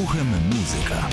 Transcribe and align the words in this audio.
Uchem 0.00 0.26
muzyka. 0.46 1.08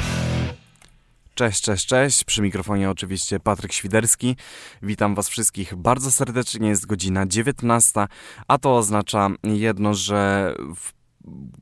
Cześć, 1.36 1.62
cześć, 1.62 1.86
cześć. 1.86 2.24
Przy 2.24 2.42
mikrofonie 2.42 2.90
oczywiście 2.90 3.40
Patryk 3.40 3.74
Świderski. 3.74 4.36
Witam 4.82 5.16
Was 5.16 5.30
wszystkich 5.30 5.76
bardzo 5.76 6.12
serdecznie. 6.12 6.70
Jest 6.70 6.86
godzina 6.86 7.26
19, 7.28 8.08
a 8.48 8.58
to 8.58 8.76
oznacza 8.76 9.30
jedno, 9.44 9.94
że 9.94 10.54
w 10.76 10.99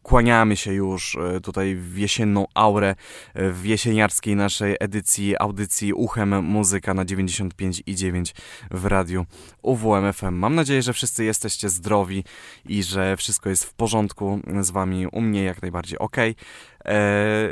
kłaniamy 0.04 0.56
się 0.56 0.74
już 0.74 1.16
e, 1.16 1.42
tutaj 1.42 1.76
w 1.76 1.98
jesienną 1.98 2.46
aurę, 2.54 2.96
e, 3.34 3.52
w 3.52 3.66
jesieniarskiej 3.66 4.36
naszej 4.36 4.76
edycji, 4.80 5.36
audycji 5.40 5.94
Uchem 5.94 6.46
Muzyka 6.46 6.94
na 6.94 7.06
95,9 7.06 8.36
w 8.72 8.86
radiu 8.86 9.26
UWMFM. 9.62 10.36
Mam 10.36 10.56
nadzieję, 10.56 10.82
że 10.82 10.94
wszyscy 10.94 11.24
jesteście 11.24 11.70
zdrowi 11.70 12.24
i 12.66 12.84
że 12.84 13.18
wszystko 13.18 13.50
jest 13.50 13.66
w 13.66 13.74
porządku 13.74 14.40
z 14.62 14.72
Wami, 14.72 15.08
u 15.08 15.22
mnie 15.22 15.44
jak 15.44 15.62
najbardziej 15.62 16.00
ok. 16.00 16.18
E, 16.18 16.34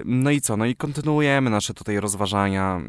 no 0.05 0.31
i 0.31 0.41
co? 0.41 0.57
No 0.57 0.65
i 0.65 0.75
kontynuujemy 0.75 1.49
nasze 1.49 1.73
tutaj 1.73 1.99
rozważania 1.99 2.81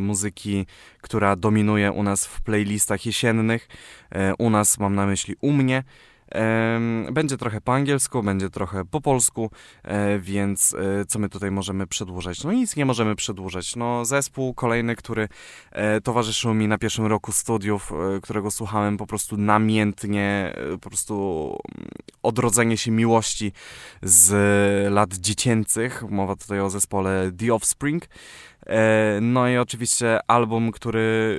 muzyki, 0.00 0.66
która 1.00 1.36
dominuje 1.36 1.92
u 1.92 2.02
nas 2.02 2.26
w 2.26 2.40
playlistach 2.40 3.06
jesiennych. 3.06 3.68
U 4.38 4.50
nas 4.50 4.78
mam 4.78 4.94
na 4.94 5.06
myśli 5.06 5.34
u 5.40 5.52
mnie. 5.52 5.82
Będzie 7.12 7.36
trochę 7.36 7.60
po 7.60 7.74
angielsku, 7.74 8.22
będzie 8.22 8.50
trochę 8.50 8.84
po 8.84 9.00
polsku, 9.00 9.50
e, 9.82 10.18
więc 10.18 10.74
e, 10.74 11.04
co 11.04 11.18
my 11.18 11.28
tutaj 11.28 11.50
możemy 11.50 11.86
przedłużać? 11.86 12.44
No 12.44 12.52
nic 12.52 12.76
nie 12.76 12.84
możemy 12.84 13.16
przedłużać. 13.16 13.76
No 13.76 14.04
zespół 14.04 14.54
kolejny, 14.54 14.96
który 14.96 15.28
e, 15.72 16.00
towarzyszył 16.00 16.54
mi 16.54 16.68
na 16.68 16.78
pierwszym 16.78 17.06
roku 17.06 17.32
studiów, 17.32 17.92
którego 18.22 18.50
słuchałem 18.50 18.96
po 18.96 19.06
prostu 19.06 19.36
namiętnie, 19.36 20.54
po 20.80 20.88
prostu 20.88 21.58
mm, 21.78 21.88
odrodzenie 22.22 22.76
się 22.76 22.90
miłości 22.90 23.52
z 24.02 24.92
lat 24.92 25.14
dziecięcych. 25.14 26.02
Mowa 26.08 26.36
tutaj 26.36 26.60
o 26.60 26.70
zespole 26.70 27.32
The 27.38 27.54
Offspring. 27.54 28.08
E, 28.66 29.18
no 29.20 29.48
i 29.48 29.56
oczywiście 29.56 30.18
album, 30.26 30.72
który 30.72 31.36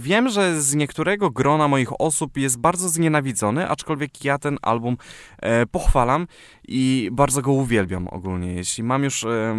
wiem, 0.00 0.28
że 0.28 0.62
z 0.62 0.74
niektórego 0.74 1.30
grona 1.30 1.68
moich 1.68 2.00
osób 2.00 2.36
jest 2.36 2.58
bardzo 2.58 2.88
znienawidzony, 2.88 3.68
aczkolwiek 3.68 4.24
ja 4.24 4.38
ten 4.38 4.58
album 4.62 4.96
e, 5.38 5.66
pochwalam 5.66 6.26
i 6.68 7.08
bardzo 7.12 7.42
go 7.42 7.52
uwielbiam 7.52 8.08
ogólnie. 8.08 8.54
Jeśli 8.54 8.84
mam 8.84 9.04
już 9.04 9.24
e, 9.24 9.56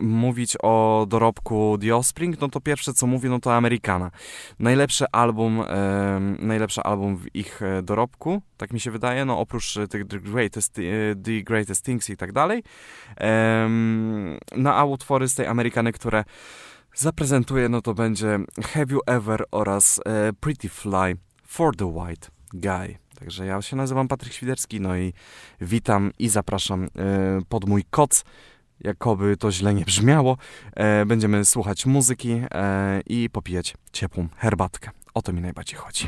mówić 0.00 0.56
o 0.62 1.06
dorobku 1.08 1.78
The 1.80 1.96
Offspring, 1.96 2.40
no 2.40 2.48
to 2.48 2.60
pierwsze 2.60 2.94
co 2.94 3.06
mówię, 3.06 3.30
no 3.30 3.40
to 3.40 3.54
Amerykana. 3.54 4.10
Najlepszy 4.58 5.04
album, 5.12 5.64
najlepszy 6.38 6.82
album 6.82 7.16
w 7.16 7.36
ich 7.36 7.60
dorobku, 7.82 8.42
tak 8.56 8.72
mi 8.72 8.80
się 8.80 8.90
wydaje, 8.90 9.24
no 9.24 9.38
oprócz 9.38 9.74
tych 9.90 10.06
The 10.06 10.18
Greatest, 10.18 10.74
The 11.24 11.42
Greatest 11.42 11.84
Things 11.84 12.10
i 12.10 12.16
tak 12.16 12.32
dalej. 12.32 12.62
No 14.56 14.74
a 14.74 14.84
utwory 14.84 15.28
z 15.28 15.34
tej 15.34 15.46
Amerykany, 15.46 15.92
które 15.92 16.24
zaprezentuję, 16.94 17.68
no 17.68 17.82
to 17.82 17.94
będzie 17.94 18.38
Have 18.62 18.86
You 18.90 19.00
Ever 19.06 19.44
oraz 19.50 20.00
e, 20.06 20.32
Pretty 20.32 20.68
Fly 20.68 21.16
for 21.46 21.76
the 21.76 21.86
White 21.86 22.28
Guy. 22.52 22.98
Także 23.18 23.46
ja 23.46 23.62
się 23.62 23.76
nazywam 23.76 24.08
Patryk 24.08 24.32
Świderski, 24.32 24.80
no 24.80 24.96
i 24.96 25.12
witam 25.60 26.12
i 26.18 26.28
zapraszam 26.28 26.84
e, 26.84 26.88
pod 27.48 27.68
mój 27.68 27.84
koc. 27.90 28.24
Jakoby 28.80 29.36
to 29.36 29.52
źle 29.52 29.74
nie 29.74 29.84
brzmiało, 29.84 30.36
e, 30.74 31.06
będziemy 31.06 31.44
słuchać 31.44 31.86
muzyki 31.86 32.42
e, 32.50 33.00
i 33.06 33.30
popijać 33.30 33.74
ciepłą 33.92 34.28
herbatkę. 34.36 34.90
O 35.14 35.22
to 35.22 35.32
mi 35.32 35.40
najbardziej 35.40 35.78
chodzi. 35.78 36.06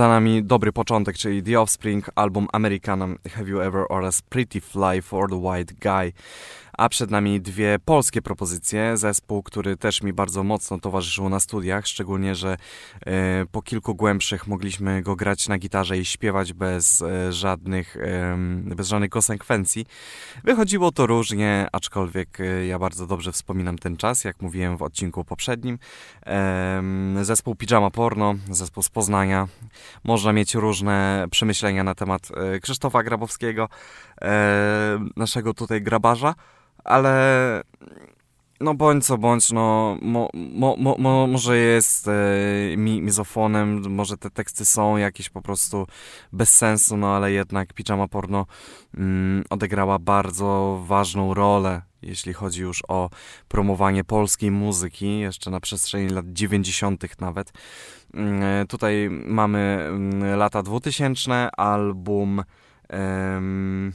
Za 0.00 0.08
nami 0.08 0.42
dobry 0.42 0.72
początek, 0.72 1.16
czyli 1.18 1.42
The 1.42 1.60
Offspring, 1.60 2.10
album 2.14 2.48
Americanum 2.52 3.16
Have 3.30 3.48
You 3.48 3.60
Ever 3.60 3.84
oraz 3.88 4.22
Pretty 4.22 4.60
Fly 4.60 5.02
for 5.02 5.30
the 5.30 5.36
White 5.36 5.74
Guy. 5.74 6.12
A 6.80 6.88
przed 6.88 7.10
nami 7.10 7.40
dwie 7.40 7.78
polskie 7.84 8.22
propozycje. 8.22 8.96
Zespół, 8.96 9.42
który 9.42 9.76
też 9.76 10.02
mi 10.02 10.12
bardzo 10.12 10.42
mocno 10.42 10.78
towarzyszył 10.78 11.28
na 11.28 11.40
studiach, 11.40 11.86
szczególnie, 11.86 12.34
że 12.34 12.56
e, 13.06 13.46
po 13.52 13.62
kilku 13.62 13.94
głębszych 13.94 14.46
mogliśmy 14.46 15.02
go 15.02 15.16
grać 15.16 15.48
na 15.48 15.58
gitarze 15.58 15.98
i 15.98 16.04
śpiewać 16.04 16.52
bez 16.52 17.02
e, 17.02 17.32
żadnych, 17.32 17.96
bez 18.64 18.88
żadnych 18.88 19.10
konsekwencji. 19.10 19.86
Wychodziło 20.44 20.92
to 20.92 21.06
różnie, 21.06 21.68
aczkolwiek 21.72 22.40
e, 22.40 22.66
ja 22.66 22.78
bardzo 22.78 23.06
dobrze 23.06 23.32
wspominam 23.32 23.78
ten 23.78 23.96
czas, 23.96 24.24
jak 24.24 24.42
mówiłem 24.42 24.76
w 24.76 24.82
odcinku 24.82 25.24
poprzednim. 25.24 25.78
Zespół 27.22 27.54
Pijama 27.54 27.90
Porno, 27.90 28.34
zespół 28.50 28.82
z 28.82 28.88
Poznania. 28.88 29.48
Można 30.04 30.32
mieć 30.32 30.54
różne 30.54 31.26
przemyślenia 31.30 31.84
na 31.84 31.94
temat 31.94 32.28
Krzysztofa 32.62 33.02
Grabowskiego, 33.02 33.68
naszego 35.16 35.54
tutaj 35.54 35.82
grabarza, 35.82 36.34
ale 36.84 37.62
no 38.60 38.74
bądź 38.74 39.06
co 39.06 39.18
bądź, 39.18 39.52
no 39.52 39.96
mo, 40.02 40.28
mo, 40.34 40.76
mo, 40.78 40.96
mo, 40.98 41.26
może 41.26 41.56
jest 41.56 42.08
e, 42.08 42.12
mi, 42.76 43.02
mizofonem, 43.02 43.92
może 43.94 44.16
te 44.16 44.30
teksty 44.30 44.64
są 44.64 44.96
jakieś 44.96 45.28
po 45.28 45.42
prostu 45.42 45.86
bez 46.32 46.56
sensu, 46.56 46.96
no 46.96 47.16
ale 47.16 47.32
jednak 47.32 47.72
Pijama 47.72 48.08
Porno 48.08 48.46
mm, 48.94 49.44
odegrała 49.50 49.98
bardzo 49.98 50.82
ważną 50.86 51.34
rolę, 51.34 51.82
jeśli 52.02 52.32
chodzi 52.32 52.62
już 52.62 52.82
o 52.88 53.10
promowanie 53.48 54.04
polskiej 54.04 54.50
muzyki, 54.50 55.18
jeszcze 55.18 55.50
na 55.50 55.60
przestrzeni 55.60 56.08
lat 56.08 56.26
90. 56.28 57.20
nawet. 57.20 57.52
Mm, 58.14 58.42
e, 58.42 58.66
Tutaj 58.66 59.08
mamy 59.10 59.58
mm, 59.88 60.38
lata 60.38 60.62
2000, 60.62 61.50
album. 61.56 62.42
em, 62.88 63.92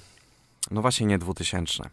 no 0.71 0.81
właśnie 0.81 1.07
nie 1.07 1.17
2000. 1.17 1.89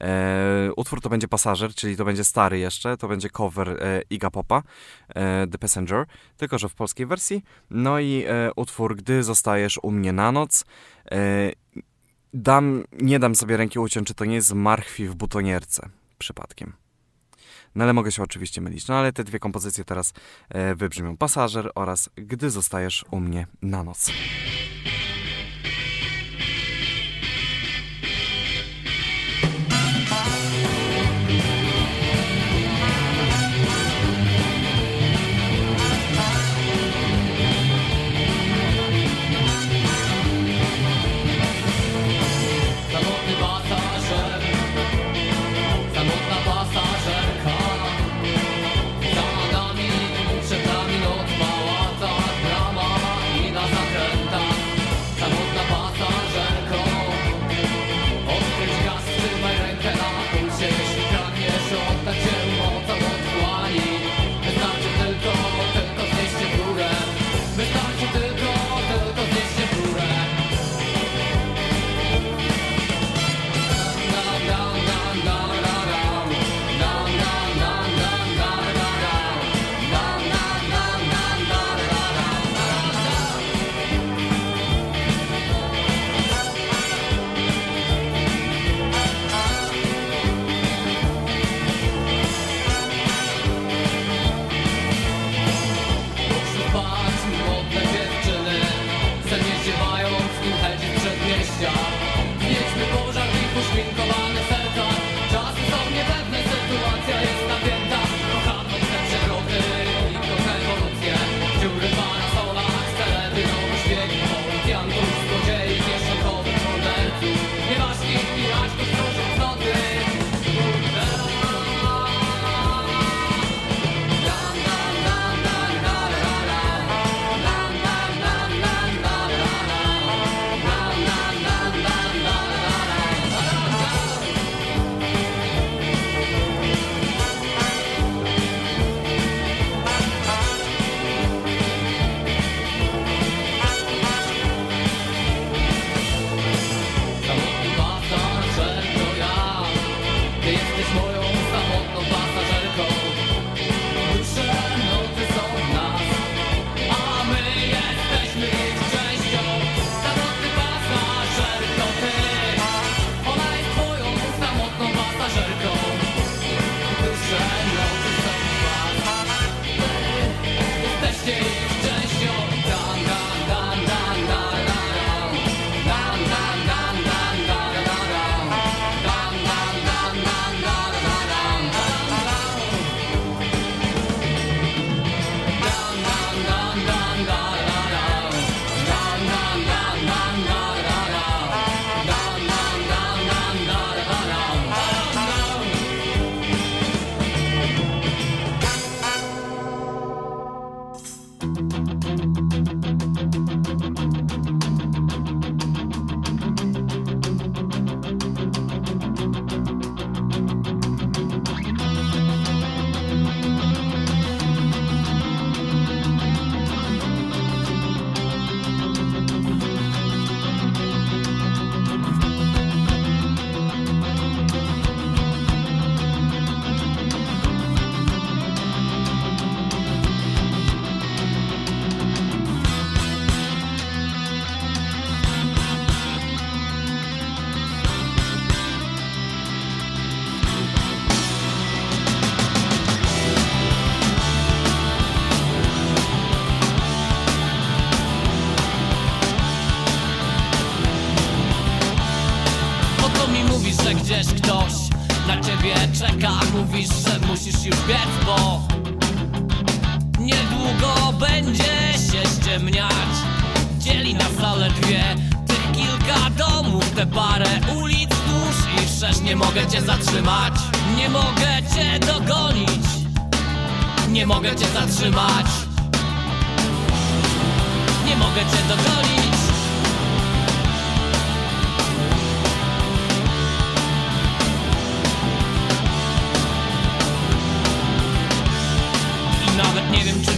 E, 0.00 0.70
utwór 0.76 1.00
to 1.00 1.08
będzie 1.08 1.28
Pasażer, 1.28 1.74
czyli 1.74 1.96
to 1.96 2.04
będzie 2.04 2.24
stary 2.24 2.58
jeszcze, 2.58 2.96
to 2.96 3.08
będzie 3.08 3.30
cover 3.30 3.68
e, 3.68 4.02
Iga 4.10 4.30
Popa, 4.30 4.62
e, 5.08 5.46
The 5.46 5.58
Passenger, 5.58 6.06
tylko 6.36 6.58
że 6.58 6.68
w 6.68 6.74
polskiej 6.74 7.06
wersji. 7.06 7.44
No 7.70 8.00
i 8.00 8.24
e, 8.28 8.50
utwór 8.56 8.96
Gdy 8.96 9.22
zostajesz 9.22 9.78
u 9.82 9.90
mnie 9.90 10.12
na 10.12 10.32
noc. 10.32 10.64
E, 11.10 11.16
dam, 12.34 12.84
nie 12.92 13.18
dam 13.18 13.34
sobie 13.34 13.56
ręki 13.56 13.78
uciąć, 13.78 14.08
czy 14.08 14.14
to 14.14 14.24
nie 14.24 14.34
jest 14.34 14.54
marchwi 14.54 15.08
w 15.08 15.14
butonierce 15.14 15.88
przypadkiem. 16.18 16.72
No 17.74 17.84
ale 17.84 17.92
mogę 17.92 18.12
się 18.12 18.22
oczywiście 18.22 18.60
mylić. 18.60 18.88
No 18.88 18.94
ale 18.94 19.12
te 19.12 19.24
dwie 19.24 19.38
kompozycje 19.38 19.84
teraz 19.84 20.12
e, 20.48 20.74
wybrzmią. 20.74 21.16
Pasażer 21.16 21.70
oraz 21.74 22.10
Gdy 22.16 22.50
zostajesz 22.50 23.04
u 23.10 23.20
mnie 23.20 23.46
na 23.62 23.84
noc. 23.84 24.10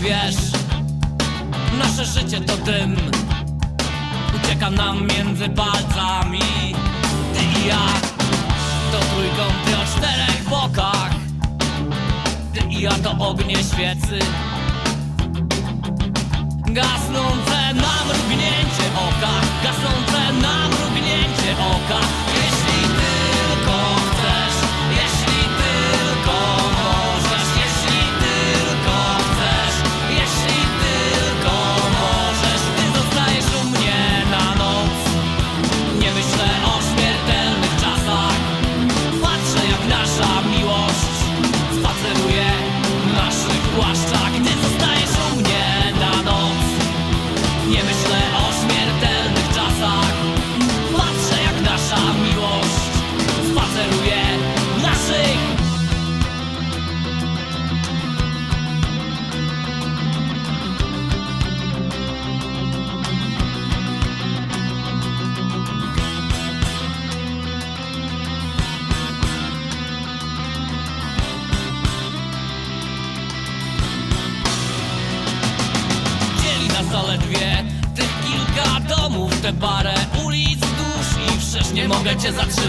Wiesz 0.03 0.53
Nasze 1.79 2.05
życie 2.05 2.41
to 2.41 2.57
dym. 2.57 2.97
Ucieka 4.37 4.71
nam 4.71 5.07
między 5.07 5.49
palcami. 5.49 6.41
Ty 7.35 7.61
i 7.61 7.67
ja 7.69 7.87
To 8.93 8.99
trójkąty 8.99 9.77
o 9.83 9.99
czterech 9.99 10.49
bokach. 10.49 11.11
Ty 12.55 12.61
i 12.71 12.81
ja 12.81 12.91
to 12.91 13.11
ognie 13.29 13.57
świecy. 13.57 14.19
Gasnące 16.67 17.75
na 17.75 18.05
mrugnięcie 18.05 18.87
oka. 19.09 19.33
Gasnące 19.65 20.33
na 20.43 20.69
mrugnięcie 20.69 21.53
oka 21.59 22.22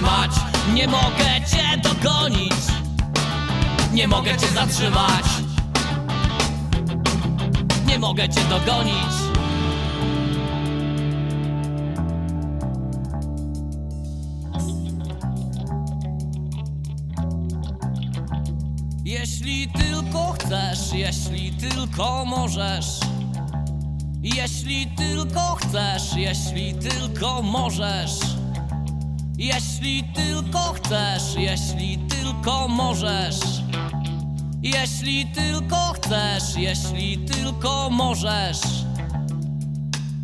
zatrzymać, 0.03 0.31
nie 0.73 0.87
mogę 0.87 1.47
cię 1.51 1.77
dogonić, 1.83 2.53
nie 3.93 4.07
mogę 4.07 4.37
cię 4.37 4.47
zatrzymać, 4.47 5.25
nie 7.87 7.99
mogę 7.99 8.29
cię 8.29 8.41
dogonić. 8.49 9.13
Jeśli 19.05 19.67
tylko 19.67 20.31
chcesz, 20.31 20.93
jeśli 20.93 21.51
tylko 21.51 22.25
możesz. 22.25 22.99
Jeśli 24.23 24.87
tylko 24.87 25.39
chcesz, 25.39 26.15
jeśli 26.15 26.73
tylko 26.73 27.41
możesz. 27.41 28.42
Jeśli 29.37 30.03
tylko 30.03 30.59
chcesz, 30.59 31.35
jeśli 31.37 31.97
tylko 31.97 32.67
możesz. 32.67 33.39
Jeśli 34.61 35.25
tylko 35.25 35.75
chcesz, 35.75 36.55
jeśli 36.57 37.17
tylko 37.17 37.89
możesz. 37.89 38.59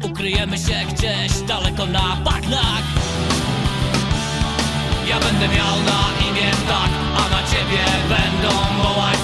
Ukryjemy 0.04 0.58
się 0.58 0.86
gdzieś 0.94 1.42
daleko 1.48 1.86
na 1.86 2.16
bagnach. 2.16 2.84
Ja 5.10 5.20
będę 5.20 5.48
miał 5.48 5.76
na 5.86 6.30
imię 6.30 6.52
tak, 6.68 6.90
a 7.18 7.30
na 7.30 7.48
ciebie 7.48 7.86
będą 8.10 8.84
wołać 8.84 9.19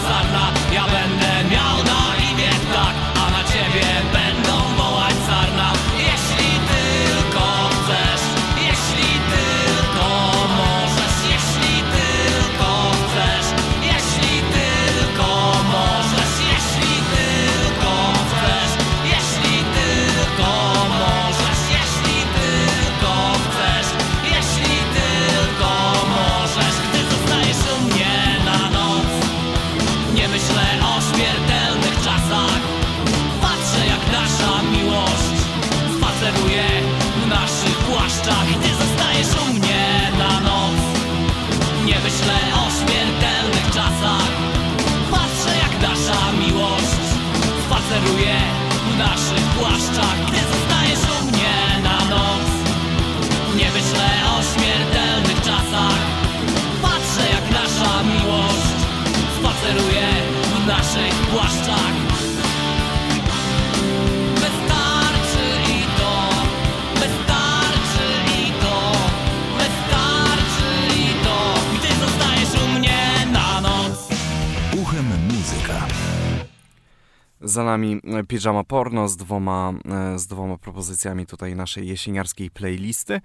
Za 77.56 77.64
nami 77.64 78.02
e, 78.04 78.24
Pijama 78.24 78.64
Porno 78.64 79.08
z 79.08 79.16
dwoma, 79.16 79.74
e, 80.16 80.20
z 80.20 80.28
dwoma 80.28 80.58
propozycjami 80.58 81.26
tutaj 81.26 81.56
naszej 81.56 81.88
jesieniarskiej 81.88 82.52
playlisty 82.52 83.22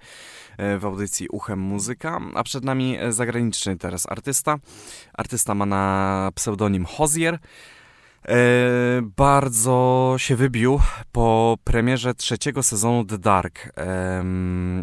e, 0.57 0.77
w 0.77 0.85
audycji 0.85 1.27
Uchem 1.29 1.59
Muzyka, 1.59 2.19
a 2.35 2.43
przed 2.43 2.63
nami 2.63 2.97
zagraniczny 3.09 3.77
teraz 3.77 4.09
artysta. 4.09 4.57
Artysta 5.13 5.55
ma 5.55 5.65
na 5.65 6.31
pseudonim 6.35 6.85
Hozier. 6.85 7.39
Bardzo 9.01 10.15
się 10.17 10.35
wybił 10.35 10.79
po 11.11 11.57
premierze 11.63 12.13
trzeciego 12.13 12.63
sezonu 12.63 13.05
The 13.05 13.17
Dark 13.17 13.73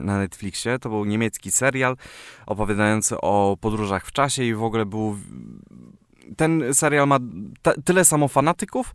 na 0.01 0.19
Netflixie. 0.19 0.79
To 0.79 0.89
był 0.89 1.05
niemiecki 1.05 1.53
serial 1.53 1.97
opowiadający 2.47 3.21
o 3.21 3.57
podróżach 3.61 4.07
w 4.07 4.13
czasie 4.13 4.45
i 4.45 4.55
w 4.55 4.63
ogóle 4.63 4.87
był... 4.87 5.19
Ten 6.37 6.75
serial 6.75 7.07
ma 7.07 7.19
tyle 7.85 8.05
samo 8.05 8.29
fanatyków, 8.29 8.95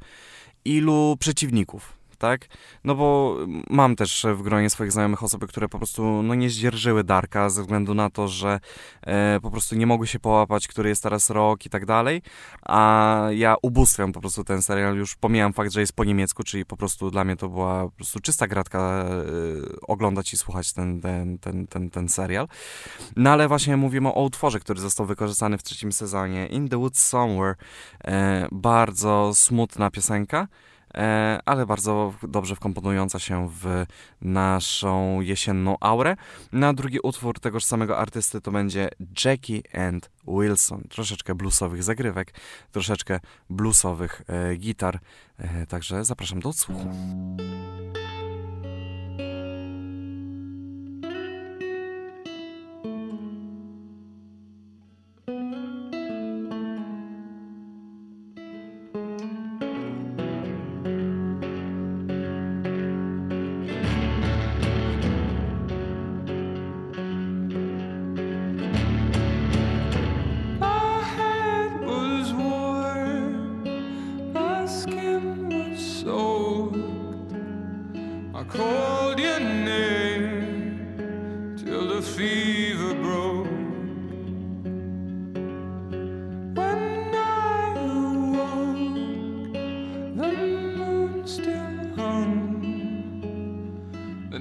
ilu 0.65 1.17
przeciwników. 1.19 2.02
Tak? 2.23 2.47
No 2.83 2.95
bo 2.95 3.37
mam 3.69 3.95
też 3.95 4.25
w 4.35 4.41
gronie 4.41 4.69
swoich 4.69 4.91
znajomych 4.91 5.23
osoby, 5.23 5.47
które 5.47 5.69
po 5.69 5.77
prostu 5.77 6.23
no, 6.23 6.35
nie 6.35 6.49
zdzierżyły 6.49 7.03
Darka 7.03 7.49
ze 7.49 7.61
względu 7.61 7.93
na 7.93 8.09
to, 8.09 8.27
że 8.27 8.59
e, 9.01 9.39
po 9.41 9.51
prostu 9.51 9.75
nie 9.75 9.87
mogły 9.87 10.07
się 10.07 10.19
połapać, 10.19 10.67
który 10.67 10.89
jest 10.89 11.03
teraz 11.03 11.29
rok 11.29 11.65
i 11.65 11.69
tak 11.69 11.85
dalej, 11.85 12.21
a 12.61 13.27
ja 13.31 13.55
ubóstwiam 13.61 14.11
po 14.11 14.21
prostu 14.21 14.43
ten 14.43 14.61
serial, 14.61 14.95
już 14.95 15.15
pomijam 15.15 15.53
fakt, 15.53 15.71
że 15.71 15.79
jest 15.79 15.93
po 15.93 16.03
niemiecku, 16.03 16.43
czyli 16.43 16.65
po 16.65 16.77
prostu 16.77 17.11
dla 17.11 17.23
mnie 17.23 17.35
to 17.35 17.49
była 17.49 17.85
po 17.85 17.91
prostu 17.91 18.19
czysta 18.19 18.47
gratka 18.47 18.79
e, 18.79 19.05
oglądać 19.87 20.33
i 20.33 20.37
słuchać 20.37 20.73
ten, 20.73 21.01
ten, 21.01 21.37
ten, 21.37 21.67
ten, 21.67 21.89
ten 21.89 22.09
serial. 22.09 22.47
No 23.15 23.29
ale 23.29 23.47
właśnie 23.47 23.77
mówimy 23.77 24.09
o 24.09 24.23
utworze, 24.23 24.59
który 24.59 24.81
został 24.81 25.05
wykorzystany 25.05 25.57
w 25.57 25.63
trzecim 25.63 25.91
sezonie, 25.91 26.47
In 26.47 26.69
the 26.69 26.77
Woods 26.77 27.07
Somewhere. 27.07 27.55
E, 28.03 28.47
bardzo 28.51 29.31
smutna 29.33 29.91
piosenka, 29.91 30.47
ale 31.45 31.65
bardzo 31.65 32.13
dobrze 32.23 32.55
wkomponująca 32.55 33.19
się 33.19 33.49
w 33.49 33.85
naszą 34.21 35.21
jesienną 35.21 35.75
aurę. 35.79 36.15
Na 36.51 36.73
drugi 36.73 36.99
utwór 36.99 37.39
tegoż 37.39 37.65
samego 37.65 37.97
artysty 37.97 38.41
to 38.41 38.51
będzie 38.51 38.89
Jackie 39.25 39.61
and 39.87 40.09
Wilson. 40.27 40.83
Troszeczkę 40.89 41.35
bluesowych 41.35 41.83
zagrywek, 41.83 42.33
troszeczkę 42.71 43.19
bluesowych 43.49 44.21
e, 44.27 44.55
gitar. 44.55 44.99
E, 45.37 45.67
także 45.67 46.05
zapraszam 46.05 46.39
do 46.39 46.49
odsłuchu. 46.49 46.89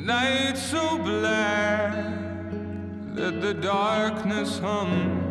Night 0.05 0.59
so 0.59 0.99
black 0.99 1.95
that 3.15 3.41
the 3.41 3.55
darkness 3.55 4.59
hum. 4.59 5.22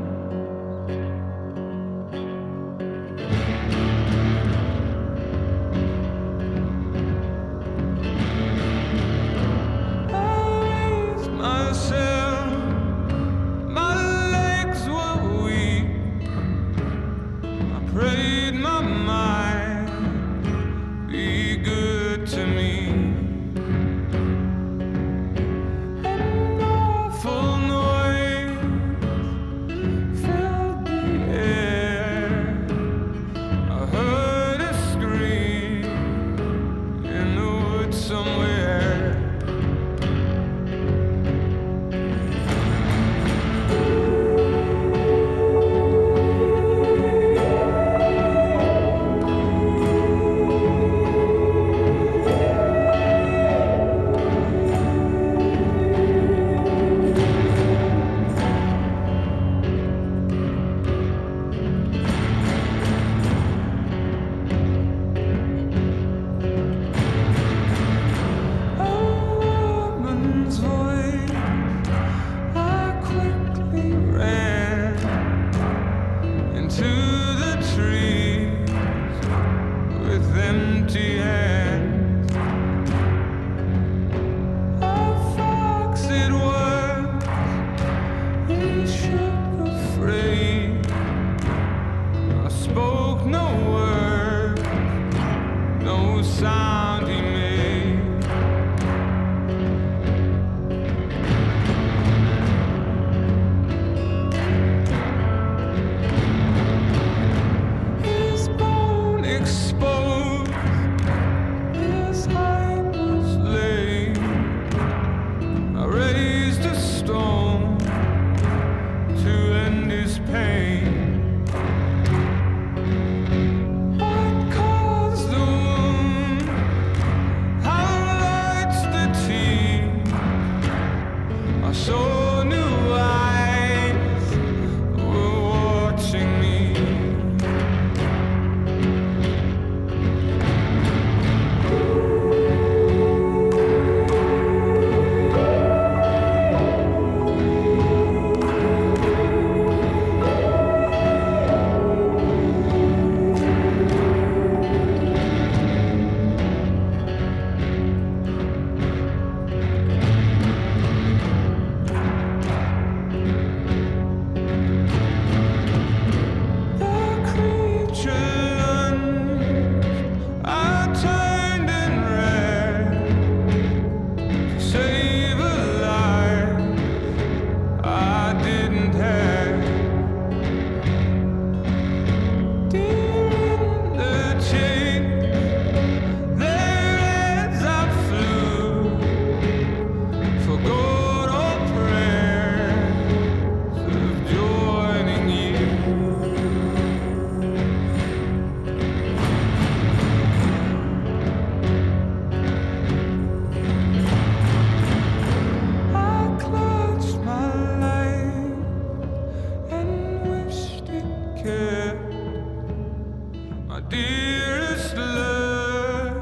dearest 213.89 214.95
love, 214.95 216.15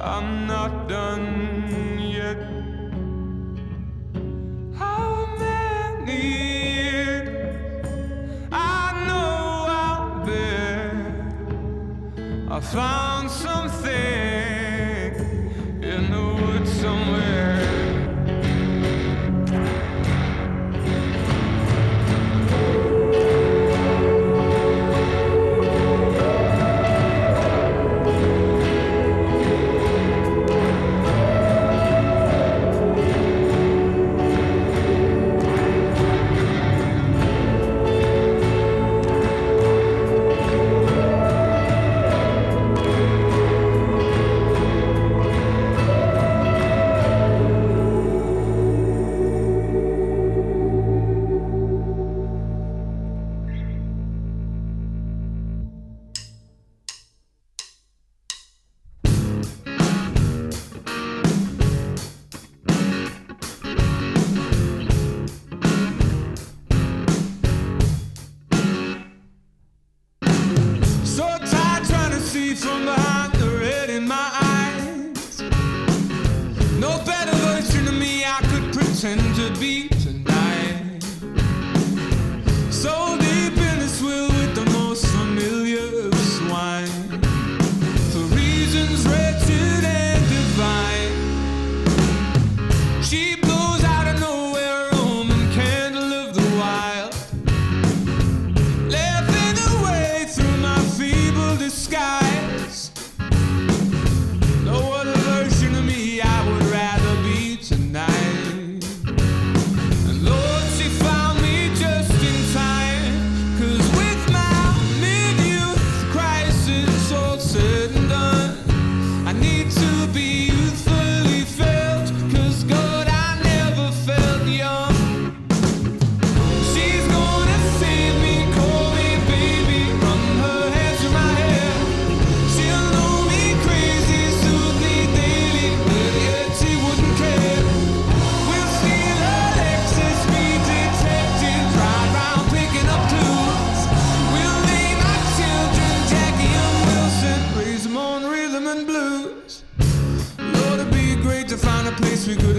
I'm 0.00 0.46
not 0.46 0.88
done 0.88 1.98
yet. 1.98 2.38
How 4.74 5.26
many 5.38 6.22
years 6.82 7.86
I 8.52 9.04
know 9.06 9.66
out 9.68 10.26
there 10.26 11.28
I 12.50 12.60
found 12.60 13.30
something. 13.30 14.29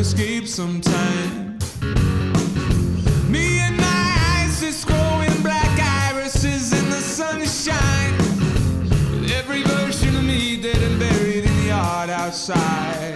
escape 0.02 0.48
sometime. 0.48 1.60
Me 3.30 3.60
and 3.60 3.78
my 3.78 4.18
ISIS 4.44 4.84
growing 4.84 5.44
black 5.44 5.80
irises 6.10 6.74
in 6.74 6.90
the 6.90 7.00
sunshine. 7.00 8.14
Every 9.30 9.62
version 9.62 10.16
of 10.16 10.24
me 10.24 10.60
dead 10.60 10.82
and 10.82 11.00
buried 11.00 11.46
in 11.46 11.56
the 11.58 11.68
yard 11.68 12.10
outside. 12.10 13.11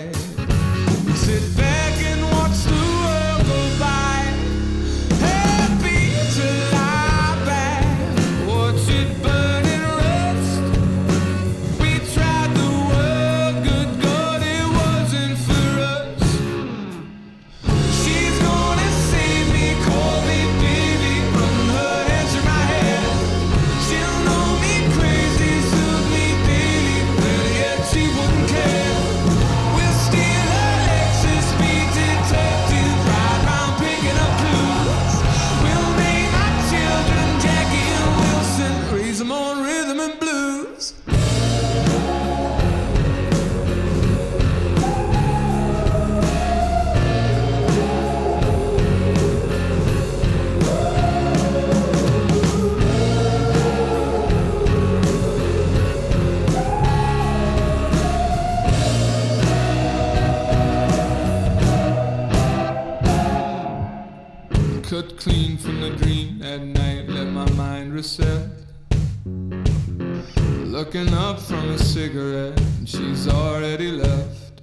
looking 70.85 71.13
up 71.15 71.39
from 71.39 71.71
a 71.71 71.79
cigarette, 71.79 72.59
and 72.59 72.87
she's 72.87 73.27
already 73.27 73.89
left. 73.91 74.61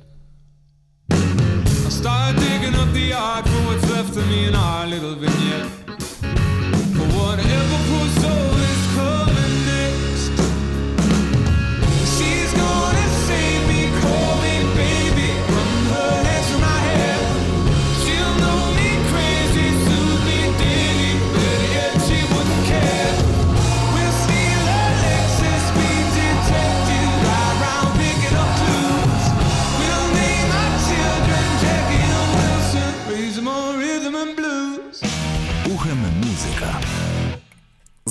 I 1.11 1.89
start 1.89 2.37
digging 2.37 2.75
up 2.77 2.93
the 2.93 3.07
yard 3.11 3.45
for 3.45 3.67
what's 3.67 3.91
left 3.91 4.17
of 4.17 4.27
me 4.29 4.47
in 4.47 4.55
our 4.55 4.87
little 4.87 5.17
vineyard. 5.17 5.52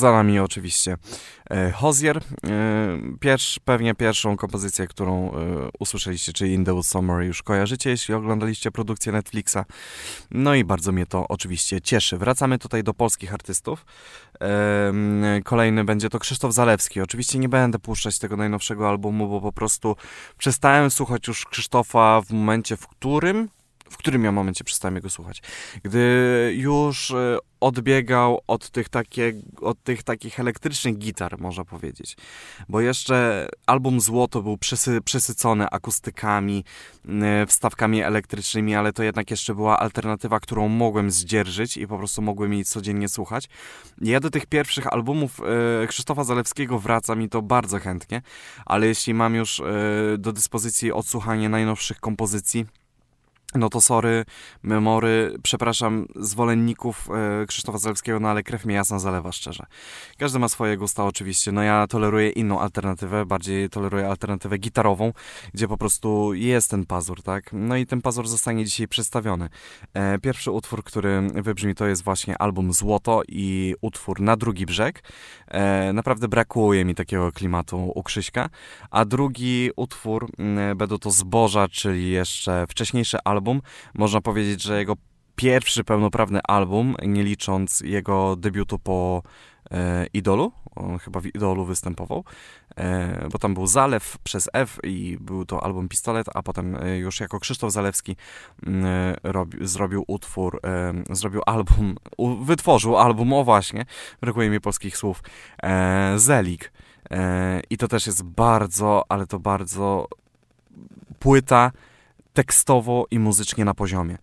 za 0.02 0.12
nami 0.12 0.40
oczywiście 0.40 0.98
e, 1.50 1.72
Hozier. 1.72 2.18
E, 2.18 2.22
Pierwsz, 3.20 3.60
pewnie 3.66 3.96
pierwszą 3.96 4.38
kompozycję, 4.38 4.88
którą 4.88 5.32
e, 5.32 5.36
usłyszeliście, 5.80 6.34
czyli 6.34 6.54
In 6.54 6.66
the 6.66 6.84
Summer 6.84 7.24
już 7.24 7.44
kojarzycie, 7.44 7.90
jeśli 7.90 8.14
oglądaliście 8.14 8.72
produkcję 8.72 9.12
Netflixa. 9.12 9.58
No 10.32 10.56
i 10.56 10.64
bardzo 10.64 10.92
mnie 10.92 11.06
to 11.06 11.28
oczywiście 11.28 11.82
cieszy. 11.82 12.18
Wracamy 12.18 12.58
tutaj 12.60 12.84
do 12.84 12.94
polskich 12.94 13.34
artystów. 13.34 13.86
Kolejny 15.44 15.84
będzie 15.84 16.10
to 16.10 16.20
Krzysztof 16.20 16.54
Zalewski. 16.54 17.02
Oczywiście 17.02 17.40
nie 17.40 17.50
będę 17.50 17.80
puszczać 17.80 18.20
tego 18.20 18.38
najnowszego 18.38 18.90
albumu, 18.90 19.28
bo 19.28 19.42
po 19.42 19.52
prostu 19.52 19.96
przestałem 20.38 20.92
słuchać 20.92 21.28
już 21.28 21.46
Krzysztofa 21.46 22.22
w 22.22 22.32
momencie, 22.32 22.78
w 22.78 22.88
którym 22.88 23.50
w 23.92 23.98
którym 23.98 24.24
ja 24.24 24.32
momencie 24.32 24.64
przestałem 24.64 24.96
jego 24.96 25.10
słuchać. 25.10 25.42
Gdy 25.84 26.54
już 26.58 27.12
e, 27.12 27.38
odbiegał 27.60 28.42
od 28.48 28.70
tych, 28.70 28.90
takie, 28.90 29.34
od 29.62 29.84
tych 29.84 30.04
takich 30.04 30.40
elektrycznych 30.40 30.98
gitar, 30.98 31.40
można 31.40 31.66
powiedzieć. 31.66 32.18
Bo 32.70 32.82
jeszcze 32.82 33.48
album 33.66 34.02
Złoto 34.02 34.42
był 34.42 34.58
przesy, 34.58 35.02
przesycony 35.02 35.70
akustykami, 35.70 36.64
e, 37.10 37.46
wstawkami 37.46 38.02
elektrycznymi, 38.02 38.76
ale 38.76 38.94
to 38.94 39.04
jednak 39.04 39.32
jeszcze 39.32 39.56
była 39.56 39.80
alternatywa, 39.80 40.40
którą 40.40 40.68
mogłem 40.68 41.12
zdzierżyć 41.12 41.78
i 41.78 41.88
po 41.88 41.98
prostu 41.98 42.22
mogłem 42.22 42.54
jej 42.54 42.66
codziennie 42.66 43.10
słuchać. 43.10 43.50
Ja 44.02 44.20
do 44.20 44.30
tych 44.30 44.46
pierwszych 44.46 44.94
albumów 44.94 45.40
e, 45.84 45.88
Krzysztofa 45.88 46.24
Zalewskiego 46.24 46.80
wracam 46.80 47.22
i 47.22 47.30
to 47.30 47.42
bardzo 47.42 47.80
chętnie, 47.80 48.22
ale 48.66 48.88
jeśli 48.88 49.14
mam 49.14 49.36
już 49.36 49.62
do 50.18 50.32
dyspozycji 50.34 50.92
odsłuchanie 50.92 51.50
najnowszych 51.50 52.00
kompozycji, 52.00 52.66
no 53.56 53.70
to 53.70 53.82
sorry, 53.82 54.26
memory, 54.64 55.36
przepraszam 55.44 56.08
zwolenników 56.16 57.10
e, 57.42 57.46
Krzysztofa 57.46 57.78
Zalewskiego, 57.78 58.20
no 58.20 58.30
ale 58.30 58.44
krew 58.44 58.66
mnie 58.66 58.76
jasna 58.76 59.00
zalewa, 59.00 59.32
szczerze. 59.32 59.66
Każdy 60.18 60.40
ma 60.40 60.50
swoje 60.50 60.78
gusta 60.78 61.06
oczywiście, 61.06 61.52
no 61.52 61.64
ja 61.64 61.88
toleruję 61.88 62.30
inną 62.30 62.60
alternatywę, 62.60 63.26
bardziej 63.26 63.70
toleruję 63.70 64.10
alternatywę 64.10 64.58
gitarową, 64.58 65.14
gdzie 65.54 65.68
po 65.68 65.78
prostu 65.78 66.34
jest 66.34 66.72
ten 66.72 66.86
pazur, 66.86 67.24
tak? 67.24 67.50
No 67.54 67.76
i 67.76 67.86
ten 67.86 68.02
pazur 68.02 68.28
zostanie 68.28 68.66
dzisiaj 68.66 68.88
przedstawiony. 68.88 69.50
E, 69.94 70.20
pierwszy 70.20 70.52
utwór, 70.52 70.84
który 70.84 71.22
wybrzmi, 71.22 71.76
to 71.76 71.86
jest 71.86 72.04
właśnie 72.04 72.38
album 72.38 72.74
Złoto 72.74 73.22
i 73.28 73.76
utwór 73.82 74.22
Na 74.22 74.36
drugi 74.36 74.66
brzeg. 74.66 75.04
E, 75.48 75.94
naprawdę 75.94 76.28
brakuje 76.28 76.86
mi 76.86 76.96
takiego 76.96 77.32
klimatu 77.32 77.92
u 77.96 78.04
Krzyśka. 78.04 78.50
A 78.92 79.06
drugi 79.06 79.70
utwór 79.76 80.30
mm, 80.38 80.78
będą 80.78 80.98
to 80.98 81.12
Zboża, 81.12 81.68
czyli 81.68 82.12
jeszcze 82.12 82.66
wcześniejszy 82.68 83.18
album. 83.24 83.41
Można 83.94 84.22
powiedzieć, 84.22 84.62
że 84.62 84.80
jego 84.80 84.96
pierwszy 85.36 85.84
pełnoprawny 85.84 86.40
album, 86.44 86.96
nie 87.06 87.24
licząc 87.24 87.80
jego 87.80 88.36
debiutu 88.36 88.80
po 88.80 89.24
e, 89.72 90.06
Idolu. 90.14 90.52
On 90.76 91.00
chyba 91.00 91.20
w 91.20 91.26
Idolu 91.26 91.66
występował, 91.66 92.24
e, 92.76 93.28
bo 93.32 93.40
tam 93.40 93.54
był 93.54 93.68
Zalew 93.68 94.18
przez 94.24 94.50
F 94.54 94.80
i 94.84 95.18
był 95.22 95.46
to 95.46 95.64
album 95.64 95.90
Pistolet, 95.90 96.28
a 96.34 96.44
potem 96.44 96.76
e, 96.76 96.98
już 96.98 97.20
jako 97.20 97.40
Krzysztof 97.40 97.72
Zalewski 97.72 98.16
e, 98.68 99.16
robi, 99.24 99.58
zrobił 99.62 100.04
utwór, 100.08 100.60
e, 100.64 100.94
zrobił 101.10 101.42
album, 101.46 101.96
u, 102.18 102.36
wytworzył 102.36 102.98
album, 102.98 103.34
o 103.34 103.44
właśnie, 103.44 103.86
brakuje 104.22 104.50
mi 104.50 104.62
polskich 104.62 104.98
słów, 104.98 105.24
e, 105.64 106.14
Zelig. 106.16 106.72
E, 107.12 107.62
I 107.70 107.78
to 107.78 107.88
też 107.88 108.08
jest 108.08 108.24
bardzo, 108.24 109.04
ale 109.10 109.28
to 109.28 109.40
bardzo 109.40 110.08
płyta 111.20 111.72
tekstowo 112.34 113.06
i 113.12 113.20
muzycznie 113.20 113.66
na 113.66 113.74
poziomie. 113.74 114.18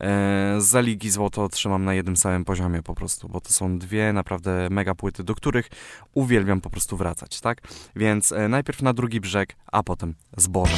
E, 0.00 0.54
za 0.58 0.80
Ligi 0.80 1.10
Złoto 1.10 1.48
trzymam 1.48 1.84
na 1.84 1.94
jednym 1.94 2.16
samym 2.16 2.44
poziomie 2.44 2.82
po 2.82 2.94
prostu, 2.94 3.28
bo 3.28 3.40
to 3.40 3.52
są 3.52 3.78
dwie 3.78 4.12
naprawdę 4.12 4.68
mega 4.70 4.94
płyty, 4.94 5.24
do 5.24 5.34
których 5.34 5.68
uwielbiam 6.14 6.60
po 6.60 6.70
prostu 6.70 6.96
wracać, 6.96 7.40
tak? 7.40 7.60
Więc 7.96 8.32
e, 8.32 8.48
najpierw 8.48 8.82
na 8.82 8.92
drugi 8.92 9.20
brzeg, 9.20 9.56
a 9.72 9.82
potem 9.82 10.14
zboże. 10.36 10.76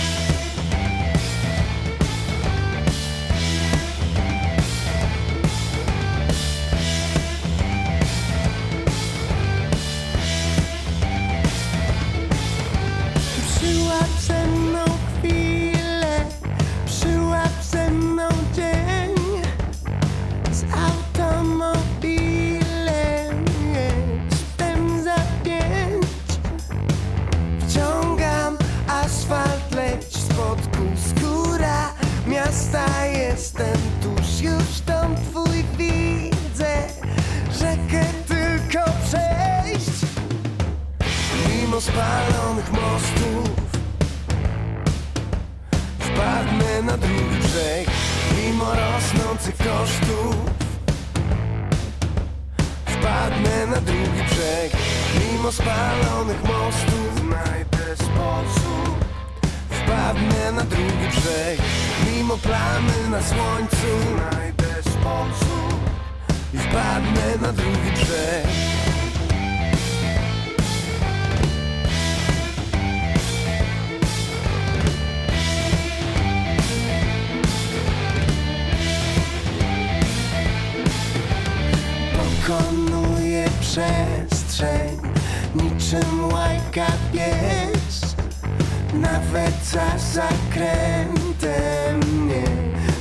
Miasta 32.55 33.07
jestem 33.07 33.79
tuż, 34.03 34.41
już 34.41 34.81
dom 34.87 35.17
twój 35.17 35.65
widzę. 35.79 36.75
Rzekę 37.53 38.05
tylko 38.29 38.85
przejść. 39.05 40.01
Mimo 41.49 41.81
spalonych 41.81 42.73
mostów 42.73 43.51
Wpadnę 45.99 46.83
na 46.83 46.97
drugi 46.97 47.39
brzeg. 47.41 47.89
Mimo 48.37 48.65
rosnących 48.75 49.57
kosztów 49.57 50.37
Wpadnę 52.87 53.67
na 53.67 53.81
drugi 53.81 54.23
brzeg. 54.31 54.73
Mimo 55.21 55.53
spalonych 55.53 56.45
mostów 56.45 57.21
Znajdę 57.21 57.97
sposób 57.97 58.94
Wpadnę 60.05 60.53
na 60.53 60.65
drugi 60.65 61.09
brzeg 61.09 61.59
Mimo 62.07 62.37
plamy 62.37 63.11
na 63.11 63.23
słońcu. 63.23 63.87
Znajdę 64.31 64.83
sposób 64.83 65.81
I 66.55 66.59
wpadnę 66.59 67.39
na 67.43 67.53
drugi 67.53 67.91
brzeg. 67.95 68.47
Pokonuję 82.17 83.49
przestrzeń 83.61 84.99
Niczym 85.55 86.33
łajka 86.33 86.87
pies 87.13 88.04
Nawet 89.01 89.65
za 89.65 89.99
zakrętem 89.99 92.01
Nie 92.29 92.45